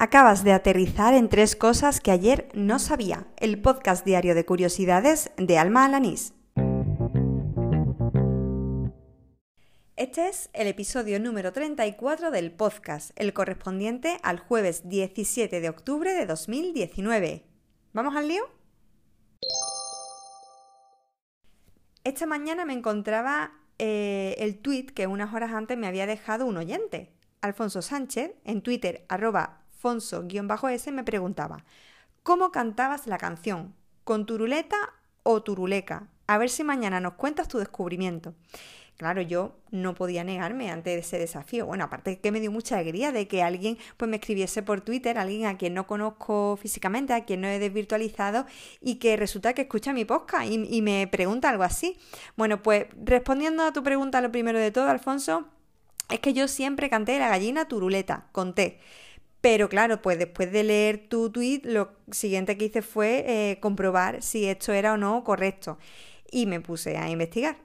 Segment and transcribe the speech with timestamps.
[0.00, 3.26] Acabas de aterrizar en tres cosas que ayer no sabía.
[3.36, 6.34] El podcast diario de curiosidades de Alma Alanís.
[9.96, 16.14] Este es el episodio número 34 del podcast, el correspondiente al jueves 17 de octubre
[16.14, 17.44] de 2019.
[17.92, 18.44] ¿Vamos al lío?
[22.04, 26.56] Esta mañana me encontraba eh, el tweet que unas horas antes me había dejado un
[26.56, 31.64] oyente, Alfonso Sánchez, en Twitter, arroba Fonso-S me preguntaba,
[32.22, 33.74] ¿cómo cantabas la canción?
[34.04, 34.76] ¿Con turuleta
[35.22, 36.08] o turuleca?
[36.26, 38.34] A ver si mañana nos cuentas tu descubrimiento.
[38.98, 41.66] Claro, yo no podía negarme ante ese desafío.
[41.66, 45.18] Bueno, aparte que me dio mucha alegría de que alguien pues me escribiese por Twitter,
[45.18, 48.44] alguien a quien no conozco físicamente, a quien no he desvirtualizado
[48.80, 51.96] y que resulta que escucha mi podcast y, y me pregunta algo así.
[52.36, 55.46] Bueno, pues respondiendo a tu pregunta, lo primero de todo, Alfonso,
[56.10, 58.80] es que yo siempre canté la gallina turuleta, conté.
[59.50, 64.20] Pero claro, pues después de leer tu tweet, lo siguiente que hice fue eh, comprobar
[64.20, 65.78] si esto era o no correcto.
[66.30, 67.56] Y me puse a investigar.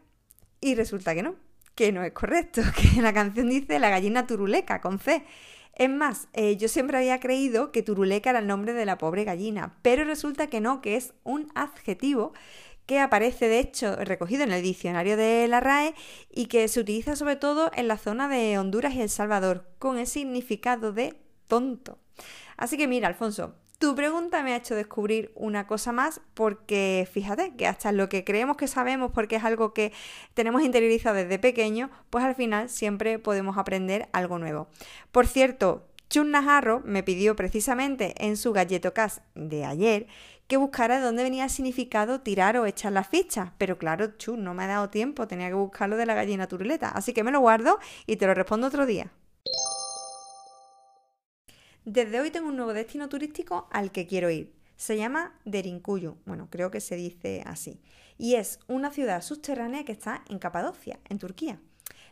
[0.61, 1.36] Y resulta que no,
[1.76, 2.61] que no es correcto,
[2.95, 5.26] que la canción dice la gallina turuleca, con C.
[5.76, 9.26] Es más, eh, yo siempre había creído que turuleca era el nombre de la pobre
[9.26, 12.31] gallina, pero resulta que no, que es un adjetivo
[12.86, 15.95] que aparece de hecho recogido en el diccionario de la RAE
[16.31, 19.98] y que se utiliza sobre todo en la zona de Honduras y El Salvador, con
[19.98, 21.99] el significado de tonto.
[22.58, 27.55] Así que mira, Alfonso, tu pregunta me ha hecho descubrir una cosa más porque fíjate
[27.55, 29.91] que hasta lo que creemos que sabemos porque es algo que
[30.33, 34.67] tenemos interiorizado desde pequeño, pues al final siempre podemos aprender algo nuevo.
[35.11, 40.08] Por cierto, Chun Najarro me pidió precisamente en su galletocast de ayer
[40.47, 43.52] que buscara de dónde venía el significado tirar o echar las fichas.
[43.58, 46.89] Pero claro, Chun, no me ha dado tiempo, tenía que buscarlo de la gallina turuleta.
[46.89, 49.11] Así que me lo guardo y te lo respondo otro día.
[51.86, 54.53] Desde hoy tengo un nuevo destino turístico al que quiero ir.
[54.78, 57.81] Se llama Derinkuyu, bueno, creo que se dice así.
[58.17, 61.60] Y es una ciudad subterránea que está en Capadocia, en Turquía.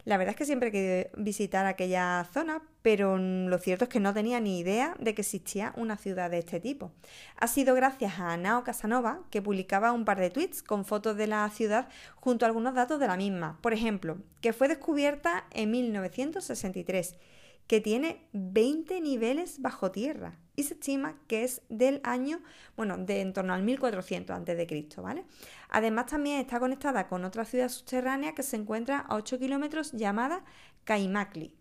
[0.04, 4.02] La verdad es que siempre he querido visitar aquella zona, pero lo cierto es que
[4.02, 6.92] no tenía ni idea de que existía una ciudad de este tipo.
[7.38, 11.28] Ha sido gracias a Nao Casanova, que publicaba un par de tweets con fotos de
[11.28, 13.58] la ciudad junto a algunos datos de la misma.
[13.62, 17.16] Por ejemplo, que fue descubierta en 1963
[17.68, 22.42] que tiene 20 niveles bajo tierra y se estima que es del año,
[22.76, 25.26] bueno, de en torno al 1400 a.C., ¿vale?
[25.70, 30.44] Además también está conectada con otra ciudad subterránea que se encuentra a 8 kilómetros llamada
[30.84, 31.56] Kaimakli.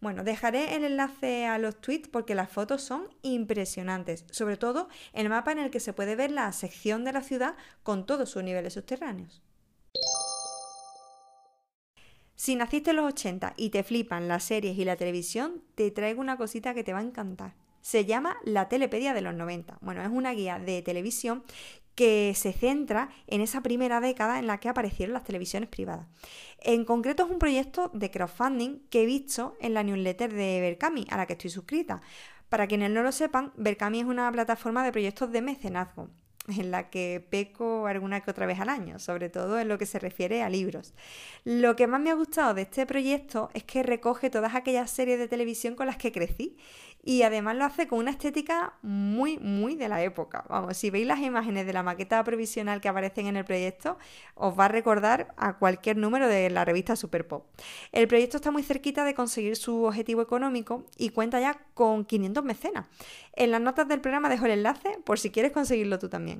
[0.00, 5.28] Bueno, dejaré el enlace a los tweets porque las fotos son impresionantes, sobre todo el
[5.28, 8.42] mapa en el que se puede ver la sección de la ciudad con todos sus
[8.42, 9.42] niveles subterráneos.
[12.36, 16.20] Si naciste en los 80 y te flipan las series y la televisión, te traigo
[16.20, 17.54] una cosita que te va a encantar.
[17.80, 19.78] Se llama La Telepedia de los 90.
[19.80, 21.44] Bueno, es una guía de televisión
[21.94, 26.06] que se centra en esa primera década en la que aparecieron las televisiones privadas.
[26.60, 31.06] En concreto es un proyecto de crowdfunding que he visto en la newsletter de Berkami,
[31.08, 32.02] a la que estoy suscrita.
[32.50, 36.10] Para quienes no lo sepan, Berkami es una plataforma de proyectos de mecenazgo
[36.56, 39.86] en la que peco alguna que otra vez al año, sobre todo en lo que
[39.86, 40.94] se refiere a libros.
[41.44, 45.18] Lo que más me ha gustado de este proyecto es que recoge todas aquellas series
[45.18, 46.56] de televisión con las que crecí
[47.06, 50.44] y además lo hace con una estética muy, muy de la época.
[50.48, 53.96] Vamos, si veis las imágenes de la maqueta provisional que aparecen en el proyecto,
[54.34, 57.46] os va a recordar a cualquier número de la revista Super Pop.
[57.92, 62.42] El proyecto está muy cerquita de conseguir su objetivo económico y cuenta ya con 500
[62.42, 62.88] mecenas.
[63.34, 66.35] En las notas del programa dejo el enlace por si quieres conseguirlo tú también.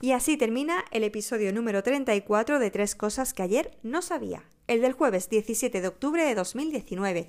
[0.00, 4.80] Y así termina el episodio número 34 de Tres Cosas que ayer no sabía el
[4.80, 7.28] del jueves 17 de octubre de 2019.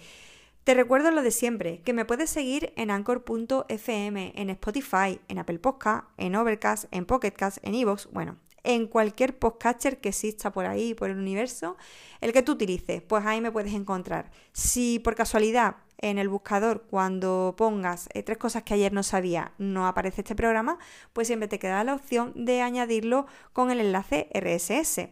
[0.66, 5.58] Te recuerdo lo de siempre, que me puedes seguir en anchor.fm, en Spotify, en Apple
[5.58, 10.94] Podcast, en Overcast, en Pocketcast, en Evox, bueno, en cualquier podcatcher que exista por ahí,
[10.94, 11.78] por el universo,
[12.22, 14.32] el que tú utilices, pues ahí me puedes encontrar.
[14.52, 19.54] Si por casualidad en el buscador cuando pongas eh, tres cosas que ayer no sabía
[19.58, 20.80] no aparece este programa,
[21.14, 25.10] pues siempre te queda la opción de añadirlo con el enlace RSS.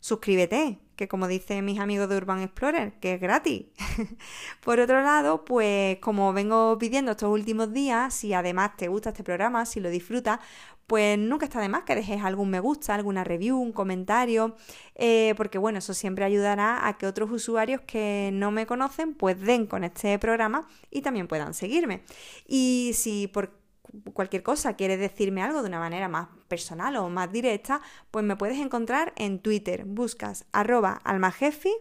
[0.00, 3.66] Suscríbete, que como dicen mis amigos de Urban Explorer, que es gratis.
[4.64, 9.22] Por otro lado, pues como vengo pidiendo estos últimos días, si además te gusta este
[9.22, 10.40] programa, si lo disfrutas,
[10.86, 14.56] pues nunca está de más que dejes algún me gusta, alguna review, un comentario,
[14.94, 19.40] eh, porque bueno, eso siempre ayudará a que otros usuarios que no me conocen pues
[19.40, 22.02] den con este programa y también puedan seguirme.
[22.46, 23.65] Y si por
[24.12, 27.80] cualquier cosa, quieres decirme algo de una manera más personal o más directa,
[28.10, 29.84] pues me puedes encontrar en Twitter.
[29.84, 31.72] Buscas arroba almajefi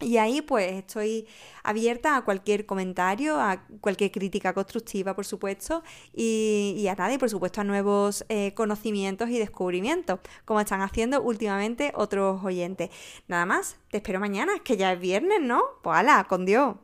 [0.00, 1.28] Y ahí pues estoy
[1.62, 5.82] abierta a cualquier comentario, a cualquier crítica constructiva, por supuesto,
[6.12, 11.22] y, a nada, y por supuesto a nuevos eh, conocimientos y descubrimientos, como están haciendo
[11.22, 12.90] últimamente otros oyentes.
[13.28, 15.62] Nada más, te espero mañana, que ya es viernes, ¿no?
[15.82, 16.74] Pues hala, con Dios.